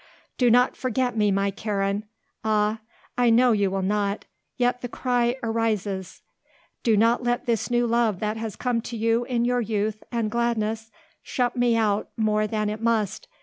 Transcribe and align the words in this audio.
"Do 0.39 0.49
not 0.49 0.75
forget 0.75 1.15
me, 1.15 1.29
my 1.29 1.51
Karen. 1.51 2.05
Ah, 2.43 2.79
I 3.19 3.29
know 3.29 3.51
you 3.51 3.69
will 3.69 3.83
not, 3.83 4.25
yet 4.57 4.81
the 4.81 4.87
cry 4.87 5.35
arises. 5.43 6.23
Do 6.81 6.97
not 6.97 7.21
let 7.21 7.45
this 7.45 7.69
new 7.69 7.85
love 7.85 8.19
that 8.19 8.35
has 8.37 8.55
come 8.55 8.81
to 8.81 8.97
you 8.97 9.25
in 9.25 9.45
your 9.45 9.61
youth 9.61 10.03
and 10.11 10.31
gladness 10.31 10.89
shut 11.21 11.55
me 11.55 11.75
out 11.77 12.09
more 12.17 12.47
than 12.47 12.67
it 12.67 12.81
must. 12.81 13.27